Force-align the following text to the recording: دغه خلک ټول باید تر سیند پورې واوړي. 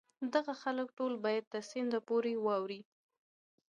دغه 0.33 0.53
خلک 0.61 0.87
ټول 0.97 1.13
باید 1.25 1.43
تر 1.53 1.61
سیند 1.69 1.93
پورې 2.07 2.33
واوړي. 2.45 2.81